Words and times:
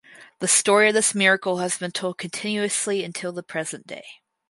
The 0.39 0.47
story 0.47 0.87
of 0.87 0.95
this 0.95 1.13
miracle 1.13 1.57
has 1.57 1.77
been 1.77 1.91
told 1.91 2.17
continuously 2.17 3.03
until 3.03 3.31
the 3.31 3.43
present 3.43 3.85
day. 3.85 4.05